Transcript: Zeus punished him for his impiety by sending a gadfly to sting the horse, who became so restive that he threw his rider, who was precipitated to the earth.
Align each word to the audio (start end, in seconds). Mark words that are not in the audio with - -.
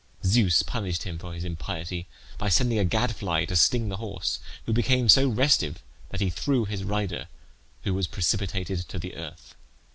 Zeus 0.25 0.63
punished 0.63 1.03
him 1.03 1.19
for 1.19 1.31
his 1.35 1.43
impiety 1.43 2.07
by 2.39 2.49
sending 2.49 2.79
a 2.79 2.83
gadfly 2.83 3.45
to 3.45 3.55
sting 3.55 3.89
the 3.89 3.97
horse, 3.97 4.39
who 4.65 4.73
became 4.73 5.07
so 5.07 5.29
restive 5.29 5.83
that 6.09 6.21
he 6.21 6.31
threw 6.31 6.65
his 6.65 6.83
rider, 6.83 7.27
who 7.83 7.93
was 7.93 8.07
precipitated 8.07 8.79
to 8.87 8.97
the 8.97 9.13
earth. 9.15 9.53